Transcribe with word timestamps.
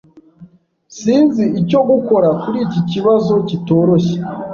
Sinzi 0.99 1.43
icyo 1.61 1.79
gukora 1.89 2.29
kuri 2.41 2.57
iki 2.65 2.81
kibazo 2.91 3.33
kitoroshye. 3.47 4.17